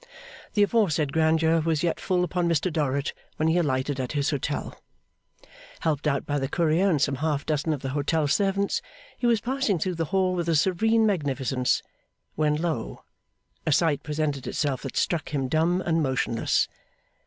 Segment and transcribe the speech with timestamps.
[0.55, 4.73] The aforesaid grandeur was yet full upon Mr Dorrit when he alighted at his hotel.
[5.81, 8.81] Helped out by the Courier and some half dozen of the hotel servants,
[9.19, 11.83] he was passing through the hall with a serene magnificence,
[12.33, 13.03] when lo!
[13.67, 16.67] a sight presented itself that struck him dumb and motionless.